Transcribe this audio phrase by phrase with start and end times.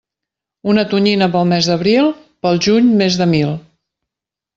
[0.71, 2.09] Una tonyina pel mes d'abril,
[2.45, 3.53] pel juny més de mil.